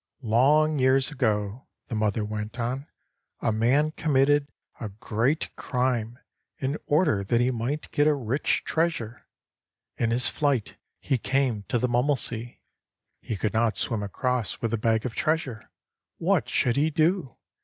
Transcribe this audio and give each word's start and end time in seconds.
"Long 0.23 0.79
years 0.79 1.11
ago," 1.11 1.67
the 1.85 1.93
mother 1.93 2.25
went 2.25 2.59
on, 2.59 2.87
"a 3.39 3.51
man 3.51 3.91
committed 3.91 4.47
a 4.79 4.89
great 4.89 5.55
crime 5.55 6.17
in 6.57 6.79
order 6.87 7.23
that 7.23 7.39
he 7.39 7.51
might 7.51 7.91
get 7.91 8.07
a 8.07 8.15
rich 8.15 8.63
treasure. 8.63 9.27
In 9.97 10.09
his 10.09 10.25
flight 10.27 10.75
he 10.99 11.19
came 11.19 11.65
to 11.67 11.77
the 11.77 11.87
Mummelsee. 11.87 12.61
He 13.19 13.37
could 13.37 13.53
not 13.53 13.77
swim 13.77 14.01
across 14.01 14.59
with 14.59 14.71
the 14.71 14.77
bag 14.79 15.05
of 15.05 15.13
treasure! 15.13 15.69
What 16.17 16.49
should 16.49 16.77
he 16.77 16.89
do? 16.89 17.37